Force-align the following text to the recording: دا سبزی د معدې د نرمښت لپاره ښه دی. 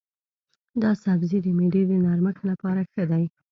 دا 0.81 0.91
سبزی 1.03 1.39
د 1.43 1.47
معدې 1.57 1.83
د 1.87 1.91
نرمښت 2.05 2.41
لپاره 2.51 2.81
ښه 2.91 3.03
دی. 3.11 3.23